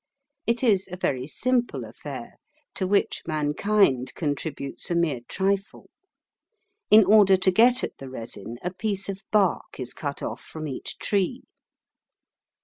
It 0.47 0.63
is 0.63 0.89
a 0.91 0.97
very 0.97 1.27
simple 1.27 1.85
affair, 1.85 2.37
to 2.73 2.87
which 2.87 3.21
mankind 3.27 4.15
contributes 4.15 4.89
a 4.89 4.95
mere 4.95 5.19
trifle. 5.27 5.91
In 6.89 7.05
order 7.05 7.37
to 7.37 7.51
get 7.51 7.83
at 7.83 7.99
the 7.99 8.09
resin 8.09 8.57
a 8.63 8.73
piece 8.73 9.09
of 9.09 9.21
bark 9.31 9.79
is 9.79 9.93
cut 9.93 10.23
off 10.23 10.41
from 10.41 10.67
each 10.67 10.97
tree. 10.97 11.43